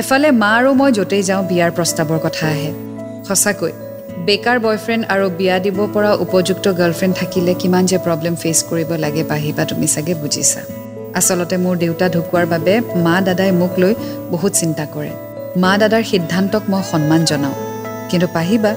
এফালে 0.00 0.28
মা 0.42 0.50
আৰু 0.58 0.70
মই 0.80 0.90
য'তেই 0.98 1.22
যাওঁ 1.28 1.42
বিয়াৰ 1.50 1.70
প্ৰস্তাৱৰ 1.76 2.18
কথা 2.26 2.44
আহে। 2.54 2.70
সঁচাকৈ 3.28 3.72
বেকাৰ 4.26 4.56
বয়ফ্ৰেণ্ড 4.64 5.02
আৰু 5.14 5.26
বিয়া 5.38 5.56
দিব 5.64 5.78
পৰা 5.94 6.10
উপযুক্ত 6.24 6.66
গাৰ্লফ্ৰেণ্ড 6.80 7.14
থাকিলে 7.20 7.52
কিমান 7.60 7.82
যে 7.90 7.98
প্ৰব্লেম 8.06 8.34
ফেচ 8.42 8.58
কৰিব 8.70 8.90
লাগে 9.04 9.22
বাঢ়িবা 9.30 9.62
তুমি 9.70 9.86
চাগে 9.94 10.14
বুজিছা। 10.22 10.60
আচলতে 11.18 11.56
মোৰ 11.64 11.74
দেউতা 11.82 12.06
ঢুকোৱাৰ 12.14 12.46
বাবে 12.52 12.74
মা 13.06 13.16
দাদাই 13.26 13.50
মোক 13.60 13.72
লৈ 13.82 13.92
বহুত 14.32 14.52
চিন্তা 14.60 14.84
কৰে। 14.94 15.12
মা 15.62 15.72
দাদাৰ 15.80 16.04
সিদ্ধান্তক 16.10 16.62
মই 16.72 16.82
সন্মান 16.90 17.20
জনাওঁ। 17.30 17.56
কিন্তু 18.10 18.26
পাহিবা 18.36 18.72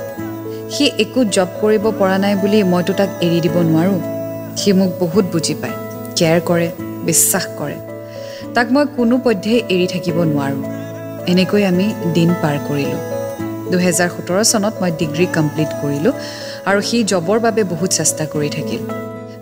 সি 0.74 0.86
একো 1.04 1.22
জব 1.36 1.50
কৰিব 1.62 1.86
পৰা 2.00 2.18
নাই 2.24 2.34
বুলি 2.42 2.58
মইতো 2.74 2.94
তাক 3.00 3.10
এৰি 3.26 3.40
দিব 3.46 3.56
নোৱাৰোঁ। 3.70 4.00
সি 4.60 4.70
মোক 4.80 4.92
বহুত 5.02 5.26
বুজি 5.34 5.56
পায় 5.62 5.76
কেয়াৰ 6.18 6.40
কৰে 6.50 6.68
বিশ্বাস 7.08 7.46
কৰে। 7.60 7.78
তাক 8.56 8.68
মই 8.74 8.86
কোনোপধ্যেই 8.98 9.60
এৰি 9.74 9.88
থাকিব 9.94 10.18
নোৱাৰোঁ। 10.32 10.62
এনেকৈ 11.32 11.62
আমি 11.72 11.88
দিন 12.16 12.30
পাৰ 12.42 12.56
কৰিলোঁ। 12.68 13.02
দুহেজাৰ 13.72 14.10
সোতৰ 14.16 14.40
চনত 14.52 14.74
মই 14.82 14.92
ডিগ্ৰী 15.00 15.26
কমপ্লিট 15.38 15.70
কৰিলোঁ 15.82 16.14
আৰু 16.70 16.80
সি 16.88 16.98
জবৰ 17.12 17.38
বাবে 17.46 17.62
বহুত 17.74 17.90
চেষ্টা 18.00 18.24
কৰি 18.34 18.50
থাকিল। 18.58 18.82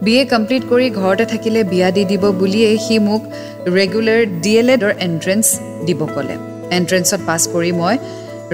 বি 0.06 0.14
এ 0.22 0.24
কমপ্লিট 0.32 0.64
কৰি 0.72 0.88
ঘৰতে 1.02 1.26
থাকিলে 1.34 1.62
বিয়া 1.72 1.90
দি 1.96 2.04
দিব 2.12 2.24
বুলিয়েই 2.40 2.78
সি 2.86 2.96
মোক 3.08 3.22
ৰেগুলাৰ 3.78 4.22
ডি 4.44 4.54
এল 4.62 4.70
এডৰ 4.76 4.94
এণ্ট্ৰেঞ্চ 5.08 5.46
দিব 5.88 6.00
ক'লে। 6.16 6.36
এণ্ট্ৰেঞ্চত 6.78 7.22
পাছ 7.28 7.42
কৰি 7.54 7.72
মই 7.82 7.96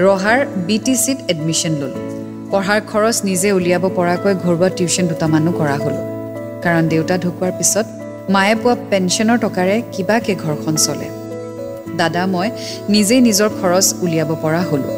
ৰহাৰ 0.06 0.38
বি 0.66 0.76
টি 0.84 0.94
চিত 1.04 1.18
এডমিশ্যন 1.32 1.72
ল'লোঁ। 1.80 2.04
পঢ়াৰ 2.52 2.80
খৰচ 2.90 3.16
নিজে 3.28 3.48
উলিয়াব 3.58 3.84
পৰাকৈ 3.98 4.34
ঘৰুৱা 4.44 4.68
টিউশ্যন 4.78 5.04
দুটামানো 5.10 5.50
কৰা 5.58 5.76
হ'লোঁ। 5.82 6.04
কাৰণ 6.64 6.84
দেউতা 6.92 7.14
ঢুকোৱাৰ 7.24 7.52
পিছত 7.58 7.86
মায়ে 8.34 8.54
পোৱা 8.62 8.74
পেঞ্চনৰ 8.90 9.36
টকাৰে 9.44 9.76
কিবাকৈ 9.94 10.34
ঘৰখন 10.44 10.74
চলে। 10.86 11.06
দাদা 12.00 12.22
মই 12.34 12.48
নিজেই 12.94 13.20
নিজৰ 13.28 13.50
খৰচ 13.58 13.86
উলিয়াব 14.04 14.30
পৰা 14.42 14.62
হ'লোঁ। 14.68 14.94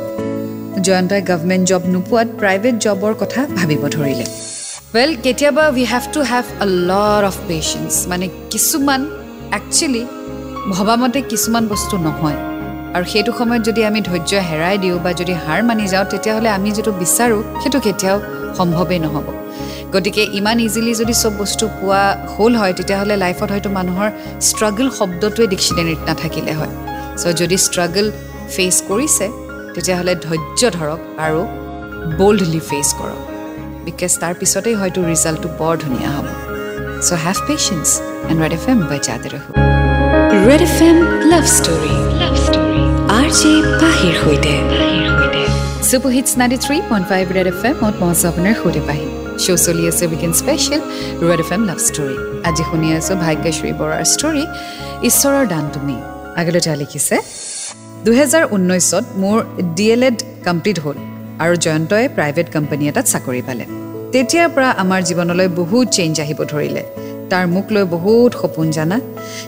জয়ন্তই 0.87 1.23
গভমেণ্ট 1.31 1.65
জব 1.71 1.83
নোপোৱাত 1.95 2.29
প্ৰাইভেট 2.41 2.75
জবৰ 2.87 3.13
কথা 3.23 3.41
ভাবিব 3.59 3.83
ধৰিলে। 3.97 4.27
ৱেল 4.95 5.13
কেতিয়াবা 5.25 5.65
we 5.69 5.85
have 5.93 6.05
to 6.15 6.21
have 6.31 6.47
a 6.61 6.67
lot 6.91 7.23
of 7.31 7.37
patience 7.49 7.93
মানে 8.11 8.27
কিছুমান 8.53 9.01
একচুৱেলি 9.59 10.03
ভবামতে 10.75 11.21
কিছুমান 11.31 11.65
বস্তু 11.73 11.95
নহয় 12.07 12.39
আৰু 12.95 13.05
সেইটো 13.13 13.33
সময়ত 13.39 13.63
যদি 13.69 13.81
আমি 13.91 14.01
ধৈৰ্য 14.09 14.33
হেৰাই 14.49 14.77
দিওঁ 14.83 14.99
বা 15.05 15.11
যদি 15.21 15.35
হাৰ 15.45 15.61
মানি 15.69 15.85
যাওঁ 15.93 16.07
তেতিয়াহ'লে 16.13 16.49
আমি 16.59 16.69
যিটো 16.77 16.93
বিচাৰোঁ 17.03 17.41
সেইটো 17.61 17.79
কেতিয়াও 17.87 18.19
সম্ভৱেই 18.59 19.01
নহ'ব 19.05 19.27
গতিকে 19.95 20.23
ইমান 20.39 20.57
ইজিলি 20.67 20.93
যদি 21.01 21.15
চব 21.23 21.33
বস্তু 21.43 21.65
পোৱা 21.79 22.03
হ'ল 22.33 22.53
হয় 22.61 22.75
তেতিয়াহ'লে 22.79 23.15
লাইফত 23.25 23.49
হয়তো 23.55 23.71
মানুহৰ 23.79 24.09
ষ্ট্ৰাগল 24.49 24.89
শব্দটোৱে 24.99 25.45
ডিক্সনেৰীত 25.53 26.01
নাথাকিলে 26.09 26.53
হয় 26.59 26.73
চ' 27.21 27.25
যদি 27.41 27.57
ষ্ট্ৰাগল 27.67 28.07
ফেচ 28.55 28.77
কৰিছে 28.89 29.27
তেতিয়াহ'লে 29.75 30.13
ধৈৰ্য 30.27 30.61
ধৰক 30.79 31.01
আৰু 31.25 31.41
বল্ডলি 32.19 32.63
ফেচ 32.71 32.91
কৰক 33.01 33.32
বিকজ 33.87 34.13
তাৰ 34.23 34.35
পিছতেই 34.41 34.75
হয়তো 34.81 35.01
ৰিজাল্টটো 35.11 35.49
বৰ 35.61 35.75
ধুনীয়া 35.85 36.11
হ'ব। 36.17 36.27
So' 37.07 37.11
have 37.25 37.39
patience 37.49 37.87
and 38.31 38.39
Red 38.43 38.53
F 38.59 38.65
M 38.73 38.79
বাজাতে 38.91 39.29
ৰহো। 39.35 39.51
Red 40.49 40.63
F 40.69 40.77
M 40.89 40.97
love 41.33 41.45
story 41.57 41.95
love 42.21 42.35
story 42.47 42.83
R 43.19 43.29
J 43.39 43.53
পাহিৰ 43.83 44.15
সৈতে। 44.23 44.55
Super 45.89 46.11
hits 46.17 46.33
ninety 46.41 46.59
three 46.65 46.77
point 46.91 47.07
five 47.11 47.25
Red 47.37 47.49
F 47.53 47.61
এমত 47.71 47.95
মই 48.01 48.09
আছোঁ 48.15 48.27
আপোনাৰ 48.33 48.55
সৈতে 48.63 48.83
পাহি। 48.89 49.07
শ্ব' 49.43 49.61
চলি 49.67 49.83
আছে 49.91 50.05
weekend 50.13 50.35
special 50.41 50.81
Red 51.29 51.41
F 51.45 51.51
M 51.57 51.63
love 51.71 51.79
story 51.89 52.17
আজি 52.49 52.63
শুনি 52.71 52.89
আছোঁ 52.99 53.17
ভাগ্যশ্ৰী 53.25 53.71
বৰাৰ 53.81 54.05
ষ্টৰী 54.15 54.45
ঈশ্বৰৰ 55.09 55.45
দান 55.53 55.65
তুমি। 55.75 55.97
আগলৈ 56.41 56.61
তেওঁ 56.65 56.77
লিখিছে 56.83 57.17
দুহেজাৰ 58.05 58.45
ঊনৈছত 58.55 59.05
মোৰ 59.23 59.39
ডি 59.77 59.87
এল 59.95 60.03
এড 60.09 60.19
কমপ্লিট 60.47 60.79
হ'ল। 60.85 60.99
আৰু 61.43 61.55
জয়ন্তই 61.65 62.07
প্ৰাইভেট 62.17 62.47
কোম্পানী 62.55 62.85
এটাত 62.91 63.07
চাকৰি 63.13 63.43
পালে। 63.49 63.65
তেতিয়াৰ 64.13 64.49
পৰা 64.55 64.71
আমাৰ 64.83 65.01
জীৱনলৈ 65.09 65.49
বহুত 65.61 65.87
চেঞ্জ 65.97 66.15
আহিব 66.25 66.41
ধৰিলে। 66.53 66.83
তাৰ 67.31 67.45
মোক 67.55 67.67
লৈ 67.75 67.85
বহুত 67.97 68.31
সপোন 68.41 68.67
জানা। 68.77 68.97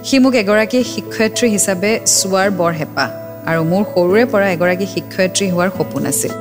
সি 0.06 0.16
মোক 0.24 0.34
এগৰাকী 0.42 0.78
শিক্ষয়িত্ৰী 0.92 1.46
হিচাপে 1.54 1.90
চোৱাৰ 2.18 2.48
বৰ 2.58 2.72
হেঁপাহ 2.80 3.08
আৰু 3.50 3.60
মোৰ 3.70 3.82
সৰুৰে 3.92 4.24
পৰা 4.32 4.46
এগৰাকী 4.56 4.86
শিক্ষয়িত্ৰী 4.94 5.46
হোৱাৰ 5.54 5.70
সপোন 5.78 6.02
আছিল। 6.12 6.32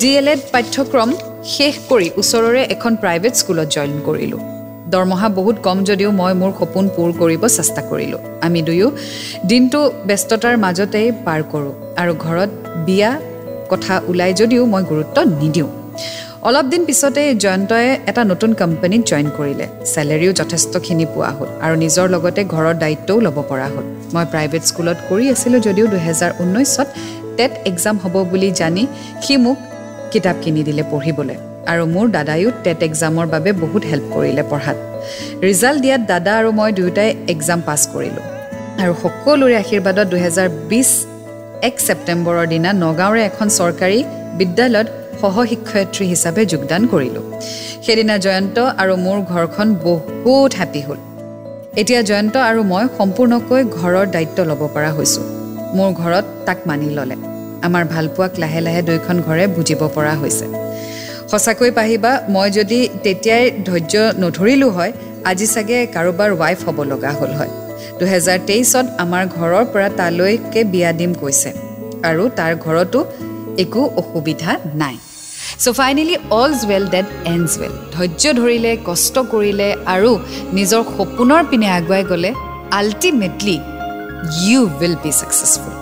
ডি 0.00 0.10
এল 0.20 0.28
এড 0.32 0.40
পাঠ্যক্ৰম 0.52 1.10
শেষ 1.54 1.74
কৰি 1.90 2.08
ওচৰৰে 2.20 2.62
এখন 2.74 2.92
প্ৰাইভেট 3.02 3.32
স্কুলত 3.40 3.66
জইন 3.74 3.98
কৰিলোঁ। 4.08 4.42
দৰমহা 4.92 5.28
বহুত 5.38 5.56
কম 5.66 5.78
যদিও 5.88 6.10
মই 6.20 6.32
মোৰ 6.40 6.52
সপোন 6.58 6.84
পূৰ 6.96 7.08
কৰিব 7.20 7.42
চেষ্টা 7.56 7.82
কৰিলোঁ। 7.90 8.20
আমি 8.46 8.60
দুয়ো 8.68 8.88
দিনটো 9.50 9.80
ব্যস্ততাৰ 10.08 10.54
মাজতেই 10.64 11.08
পাৰ 11.26 11.40
কৰোঁ 11.52 11.74
আৰু 12.00 12.12
ঘৰত 12.24 12.50
বিয়া 12.86 13.10
কথা 13.72 13.94
ওলাই 14.10 14.32
যদিও 14.40 14.62
মই 14.72 14.82
গুৰুত্ব 14.90 15.16
নিদিওঁ। 15.40 15.70
অলপ 16.48 16.66
দিন 16.72 16.82
পিছতে 16.88 17.22
জয়ন্তই 17.44 17.86
এটা 18.10 18.22
নতুন 18.30 18.50
কোম্পানীত 18.60 19.02
জইন 19.10 19.26
কৰিলে। 19.38 19.66
চেলেৰিও 19.92 20.32
যথেষ্টখিনি 20.40 21.06
পোৱা 21.14 21.30
হ'ল 21.36 21.48
আৰু 21.64 21.74
নিজৰ 21.84 22.06
লগতে 22.14 22.40
ঘৰৰ 22.54 22.74
দায়িত্বও 22.82 23.18
ল'ব 23.26 23.38
পৰা 23.50 23.68
হ'ল। 23.74 23.86
মই 24.14 24.24
প্ৰাইভেট 24.32 24.62
স্কুলত 24.70 24.98
কৰি 25.08 25.24
আছিলোঁ 25.34 25.60
যদিও 25.66 25.86
দুহেজাৰ 25.94 26.30
ঊনৈছত 26.42 26.88
টেট 27.36 27.52
এক্সাম 27.70 27.96
হ'ব 28.02 28.14
বুলি 28.30 28.48
জানি 28.60 28.82
সি 29.24 29.34
মোক 29.44 29.58
কিতাপ 30.12 30.36
কিনি 30.44 30.60
দিলে 30.68 30.82
পঢ়িবলৈ 30.92 31.36
আৰু 31.70 31.82
মোৰ 31.94 32.06
দাদায়ো 32.16 32.48
টেট 32.64 32.80
এক্সামৰ 32.88 33.26
বাবে 33.34 33.50
বহুত 33.62 33.82
হেল্প 33.90 34.06
কৰিলে 34.14 34.42
পঢ়াত। 34.50 34.78
ৰিজাল্ট 35.48 35.78
দিয়াত 35.84 36.02
দাদা 36.12 36.32
আৰু 36.40 36.50
মই 36.58 36.70
দুয়োটাই 36.78 37.10
এক্সাম 37.34 37.60
পাছ 37.68 37.80
কৰিলোঁ। 37.94 38.24
আৰু 38.82 38.92
সকলোৰে 39.02 39.54
আশীৰ্বাদত 39.62 40.06
দুহেজাৰ 40.12 40.48
বিছ 40.70 40.90
এক 41.66 41.74
ছেপ্টেম্বৰৰ 41.86 42.46
দিনা 42.52 42.70
নগাঁৱৰে 42.84 43.22
এখন 43.30 43.48
চৰকাৰী 43.58 43.98
বিদ্যালয়ত 44.38 44.88
সহশিক্ষয়িত্ৰী 45.20 46.04
হিচাপে 46.12 46.42
যোগদান 46.52 46.82
কৰিলোঁ। 46.92 47.24
সেইদিনা 47.84 48.16
জয়ন্ত 48.24 48.56
আৰু 48.82 48.94
মোৰ 49.06 49.18
ঘৰখন 49.32 49.68
বহুত 50.26 50.50
হেপী 50.60 50.82
হ'ল। 50.86 50.98
এতিয়া 51.80 52.02
জয়ন্ত 52.02 52.34
আৰু 52.50 52.60
মই 52.72 52.84
সম্পূৰ্ণকৈ 52.98 53.62
ঘৰৰ 53.78 54.06
দায়িত্ব 54.14 54.38
ল'ব 54.50 54.62
পৰা 54.74 54.90
হৈছোঁ। 54.96 55.24
মোৰ 55.76 55.90
ঘৰত 56.00 56.24
তাক 56.46 56.58
মানি 56.68 56.88
ল'লে। 56.96 57.16
আমাৰ 57.66 57.84
ভালপোৱাক 57.94 58.32
লাহে 58.42 58.60
লাহে 58.66 58.80
দুয়োখন 58.88 59.16
ঘৰে 59.26 59.44
বুজিব 59.56 59.80
পৰা 59.94 60.14
হৈছে। 60.22 60.46
সঁচাকৈ 61.30 61.70
পাহিবা 61.78 62.12
মই 62.34 62.48
যদি 62.58 62.78
তেতিয়াই 63.04 63.44
ধৈৰ্য 63.68 63.94
নধৰিলোঁ 64.22 64.70
হয় 64.70 64.92
আজি 65.30 65.46
চাগে 65.54 65.78
কাৰোবাৰ 65.94 66.30
ৱাইফ 66.40 66.58
হ'ব 66.66 66.78
লগা 66.92 67.10
হ'ল 67.20 67.32
হয়। 67.38 67.52
দুহেজাৰ 68.00 68.38
তেইছত 68.48 68.86
আমাৰ 69.04 69.24
ঘৰৰ 69.36 69.64
পৰা 69.72 69.88
তালৈকে 69.98 70.60
বিয়া 70.72 70.90
দিম 70.98 71.12
কৈছে। 71.22 71.50
আৰু 72.10 72.24
তাৰ 72.38 72.52
ঘৰতো 72.64 72.98
একো 73.64 73.82
অসুবিধা 74.00 74.52
নাই। 74.82 74.96
So' 75.62 75.72
finally 75.78 76.16
all's 76.40 76.58
well 76.70 76.84
that 76.94 77.08
ends 77.32 77.52
well 77.60 77.74
ধৈৰ্য 77.94 78.24
ধৰিলে 78.40 78.72
কষ্ট 78.88 79.14
কৰিলে 79.32 79.68
আৰু 79.94 80.10
নিজৰ 80.58 80.82
সপোনৰ 80.96 81.42
পিনে 81.50 81.68
আগুৱাই 81.78 82.02
গ'লে 82.10 82.30
ultimately 82.80 83.56
you 84.46 84.60
will 84.80 84.94
be 85.02 85.10
successful 85.20 85.74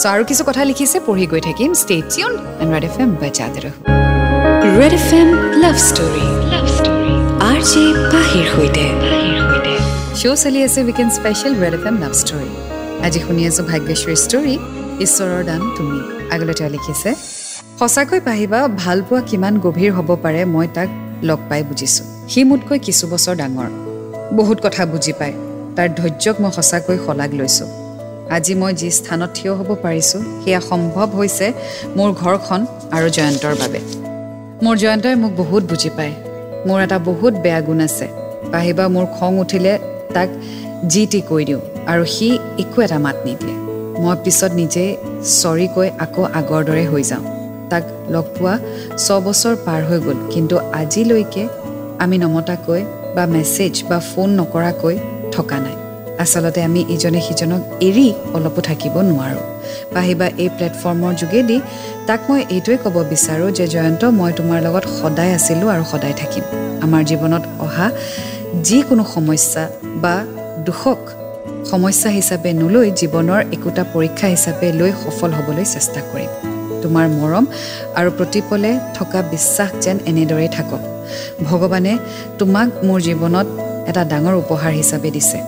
so' 0.00 0.06
আৰু 0.12 0.22
কিছু 0.30 0.42
কথা 0.48 0.62
লিখিছে 0.70 0.98
পঢ়ি 1.06 1.26
গৈ 1.32 1.40
থাকিম। 1.48 1.70
Stay tuned 1.82 2.32
and 2.62 2.70
Red 2.74 2.84
F 2.88 2.96
M 3.02 3.10
ৰহ। 3.64 3.74
Red 4.78 4.92
F 5.00 5.08
M 5.20 5.28
love 5.62 5.76
story 5.88 6.26
love 6.52 6.66
story 6.76 7.12
R 7.50 7.58
J 7.70 7.84
পাহিৰ 8.12 8.46
সৈতে। 8.54 8.86
শ্ব' 10.20 10.38
চলি 10.44 10.60
আছে 10.66 10.80
weekend 10.86 11.12
special 11.18 11.52
Red 11.62 11.74
F 11.78 11.84
M 11.90 11.96
love 12.02 12.12
story 12.22 12.48
আজি 13.06 13.18
শুনি 13.26 13.42
আছোঁ 13.48 13.64
ভাগ্যশ্ৰীৰ 13.70 14.18
ষ্টৰী 14.24 14.54
ঈশ্বৰৰ 15.04 15.42
দান 15.48 15.62
তুমি। 15.76 15.98
আগলৈ 16.34 16.54
তেওঁ 16.58 16.70
লিখিছে 16.76 17.10
সঁচাকৈ 17.80 18.20
পাহিবা 18.28 18.58
ভালপোৱা 18.82 19.20
কিমান 19.30 19.54
গভীৰ 19.64 19.90
হ'ব 19.96 20.08
পাৰে 20.24 20.40
মই 20.54 20.66
তাক 20.76 20.88
লগ 21.28 21.40
পাই 21.50 21.62
বুজিছোঁ। 21.68 22.06
সি 22.32 22.40
মোতকৈ 22.50 22.78
কিছু 22.86 23.04
বছৰ 23.12 23.34
ডাঙৰ। 23.40 23.70
বহুত 24.38 24.58
কথা 24.64 24.82
বুজি 24.92 25.12
পায়। 25.20 25.34
তাৰ 25.76 25.88
ধৈৰ্যক 25.98 26.36
মই 26.42 26.50
সঁচাকৈ 26.56 26.96
শলাগ 27.04 27.30
লৈছোঁ। 27.38 27.68
আজি 28.36 28.54
মই 28.60 28.72
যি 28.80 28.88
স্থানত 28.98 29.30
থিয় 29.36 29.52
হ'ব 29.58 29.70
পাৰিছোঁ 29.84 30.20
সেয়া 30.42 30.60
সম্ভৱ 30.70 31.08
হৈছে 31.18 31.46
মোৰ 31.96 32.10
ঘৰখন 32.22 32.60
আৰু 32.96 33.06
জয়ন্তৰ 33.16 33.54
বাবে। 33.60 33.80
মোৰ 34.64 34.74
জয়ন্তই 34.82 35.16
মোক 35.22 35.32
বহুত 35.42 35.62
বুজি 35.70 35.90
পায়। 35.96 36.14
মোৰ 36.66 36.78
এটা 36.86 36.98
বহুত 37.08 37.32
বেয়া 37.44 37.60
গুণ 37.66 37.80
আছে। 37.86 38.06
পাহিবা 38.52 38.84
মোৰ 38.94 39.06
খং 39.16 39.32
উঠিলে 39.44 39.72
তাক 40.14 40.28
যি 40.92 41.02
টি 41.12 41.20
কৈ 41.30 41.42
দিওঁ 41.48 41.62
আৰু 41.92 42.04
সি 42.14 42.28
একো 42.62 42.78
এটা 42.86 42.98
মাত 43.04 43.16
নিদিয়ে। 43.26 43.56
মই 44.02 44.14
পিছত 44.24 44.52
নিজে 44.60 44.84
চৰি 45.40 45.66
কৈ 45.74 45.88
আকৌ 46.04 46.22
আগৰ 46.38 46.60
দৰে 46.68 46.84
হৈ 46.92 47.02
যাওঁ। 47.10 47.24
তাক 47.70 47.84
লগ 48.14 48.24
পোৱা 48.36 48.54
ছবছৰ 49.04 49.54
পাৰ 49.66 49.80
হৈ 49.88 49.98
গ'ল 50.06 50.18
কিন্তু 50.32 50.54
আজিলৈকে 50.80 51.42
আমি 52.04 52.16
নমতাকৈ 52.22 52.82
বা 53.14 53.24
মেছেজ 53.34 53.74
বা 53.88 53.98
ফোন 54.10 54.28
নকৰাকৈ 54.40 54.96
থকা 55.34 55.58
নাই। 55.64 55.76
আচলতে 56.22 56.60
আমি 56.68 56.80
ইজনে 56.94 57.20
সিজনক 57.26 57.62
এৰি 57.88 58.06
অলপো 58.36 58.60
থাকিব 58.68 58.94
নোৱাৰোঁ। 59.10 59.44
পাহিবা 59.94 60.26
এই 60.42 60.48
প্লেটফৰ্মৰ 60.56 61.12
যোগেদি 61.22 61.56
তাক 62.08 62.20
মই 62.28 62.40
এইটোৱে 62.54 62.76
ক'ব 62.84 62.96
বিচাৰোঁ 63.12 63.50
যে 63.58 63.64
জয়ন্ত 63.74 64.02
মই 64.18 64.30
তোমাৰ 64.38 64.58
লগত 64.66 64.84
সদায় 65.00 65.32
আছিলোঁ 65.38 65.68
আৰু 65.74 65.84
সদায় 65.92 66.16
থাকিম। 66.20 66.44
আমাৰ 66.84 67.02
জীৱনত 67.10 67.44
অহা 67.66 67.86
যিকোনো 68.62 69.04
সমস্যা 69.14 69.68
বা 70.02 70.14
দুখক 70.66 70.98
সমস্যা 71.70 72.10
হিচাপে 72.10 72.50
নলৈ 72.52 72.90
জীৱনৰ 73.00 73.40
একোটা 73.52 73.84
পৰীক্ষা 73.94 74.26
হিচাপে 74.28 74.72
লৈ 74.72 74.92
সফল 75.04 75.30
হ'বলৈ 75.30 75.64
চেষ্টা 75.64 76.00
কৰিম। 76.12 76.30
তোমাৰ 76.82 77.08
মৰম 77.08 77.44
আৰু 77.94 78.10
প্ৰতিপলে 78.18 78.78
থকা 78.94 79.22
বিশ্বাস 79.22 79.70
যেন 79.84 79.96
এনেদৰেই 80.06 80.48
থাকক। 80.48 80.82
ভগৱানে 81.44 81.98
তোমাক 82.38 82.68
মোৰ 82.84 83.00
জীৱনত 83.00 83.46
এটা 83.90 84.04
ডাঙৰ 84.04 84.34
উপহাৰ 84.34 84.72
হিচাপে 84.72 85.10
দিছে। 85.10 85.38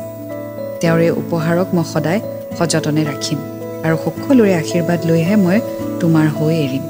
তেওঁৰ 0.81 1.01
এই 1.01 1.11
উপহাৰক 1.11 1.69
মই 1.75 1.85
সদায় 1.93 2.21
সযতনে 2.59 3.03
ৰাখিম 3.05 3.39
আৰু 3.87 3.97
সকলোৰে 4.05 4.55
আশীৰ্বাদ 4.55 5.01
লৈহে 5.07 5.37
মই 5.37 5.59
তোমাৰ 6.01 6.27
হৈ 6.29 6.55
এৰিম। 6.65 6.85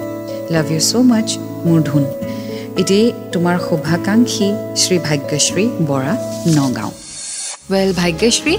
লাভ 0.51 0.67
ইউ 0.71 0.81
ছ' 0.81 0.95
মাছ 1.11 1.29
মোৰ 1.67 1.83
ধুন। 1.83 2.05
এতিয়াই 2.83 3.07
তোমাৰ 3.35 3.57
শুভাকাংক্ষী 3.67 4.49
Shri 4.83 4.97
Bhagyashree 5.09 5.65
Bora 5.91 6.15
Nagaon. 6.57 6.91
Well 7.73 7.91
Bhagyashree 8.03 8.55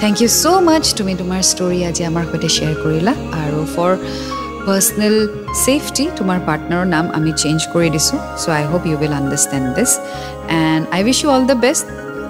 thank 0.00 0.16
you 0.22 0.28
so' 0.40 0.60
much 0.68 0.84
তুমি 0.98 1.12
তোমাৰ 1.20 1.40
ষ্টৰি 1.50 1.78
আজি 1.88 2.02
আমাৰ 2.10 2.24
সৈতে 2.30 2.48
শ্বেয়াৰ 2.56 2.74
কৰিলা 2.84 3.12
আৰু 3.42 3.60
ফৰ 3.74 3.92
পাৰ্চনেল 4.66 5.16
ছেফটি 5.62 6.04
তোমাৰ 6.18 6.38
পাৰ্টনাৰৰ 6.48 6.86
নাম 6.94 7.04
আমি 7.18 7.30
চেঞ্জ 7.42 7.58
কৰি 7.72 7.88
দিছোঁ 7.96 8.18
so' 8.42 8.48
I 8.58 8.64
hope 8.70 8.82
you 8.88 8.96
will 9.02 9.14
understand 9.20 9.66
this 9.76 9.90
and 10.58 10.82
I 10.96 11.00
wish 11.06 11.18
you 11.22 11.28
all 11.36 11.44
the 11.50 11.56
best 11.64 11.86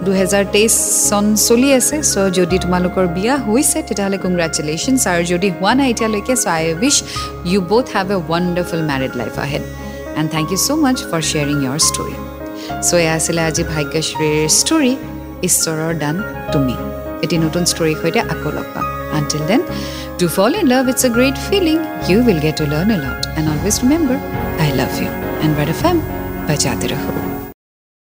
দুহেজাৰ 0.06 0.44
তেইছ 0.54 0.74
চন 1.08 1.24
চলি 1.48 1.68
আছে 1.78 1.96
চ' 2.12 2.16
যদি 2.38 2.56
তোমালোকৰ 2.64 3.04
বিয়া 3.16 3.34
হৈছে 3.46 3.78
তেতিয়াহ'লে 3.88 4.18
কংগ্ৰেচুলেশ্যনছ 4.24 5.02
আৰু 5.12 5.22
যদি 5.32 5.48
হোৱা 5.56 5.72
নাই 5.78 5.88
এতিয়ালৈকে 5.92 6.34
so' 6.42 6.46
I 6.56 6.62
wish 6.80 6.96
you 7.50 7.58
both 7.70 7.86
have 7.94 8.06
a 8.16 8.18
wonderful 8.30 8.80
married 8.90 9.12
life 9.20 9.34
ahead 9.46 9.64
and 10.18 10.28
thank 10.35 10.47
you 10.52 10.59
so' 10.66 10.71
much 10.85 10.99
for 11.11 11.21
sharing 11.30 11.56
your 11.66 11.78
story 11.88 12.16
so' 12.87 12.92
এয়া 13.02 13.12
আছিলে 13.18 13.40
আজি 13.49 13.62
ভাগ্যশ্ৰীৰ 13.73 14.38
ষ্টৰী 14.61 14.92
ঈশ্বৰৰ 15.49 15.92
দান 16.02 16.16
তুমি। 16.54 16.76
এটি 17.25 17.37
নতুন 17.44 17.62
ষ্টৰীৰ 17.73 17.97
সৈতে 18.02 18.21
আকৌ 18.33 18.50
লগ 18.56 18.66
পাম। 18.75 18.87
Until 19.18 19.42
then 19.50 19.61
to 20.21 20.26
fall 20.37 20.50
in 20.61 20.66
love 20.73 20.83
it's 20.92 21.02
a 21.09 21.11
great 21.16 21.37
feeling 21.49 21.76
you 22.09 22.16
will 22.26 22.40
get 22.47 22.54
to 22.61 22.64
learn 22.73 22.88
a 22.97 22.99
love 23.04 23.16
and 23.38 23.47
always 23.52 23.76
remember 23.85 24.18
I 24.62 24.68
love 24.80 24.90
you 25.02 25.11
and 25.44 25.52
bye 25.59 25.64
the 25.71 25.76
fame 25.83 25.97
bye 26.47 26.56
জাতিৰ 26.64 26.92
সৰু 27.04 27.33